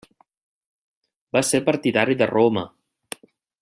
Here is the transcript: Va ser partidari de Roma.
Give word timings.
Va 1.37 1.43
ser 1.51 1.63
partidari 1.69 2.19
de 2.23 2.33
Roma. 2.35 2.69